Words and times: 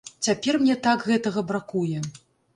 Цяпер 0.27 0.57
мне 0.63 0.77
так 0.87 1.05
гэтага 1.11 1.45
бракуе. 1.53 2.03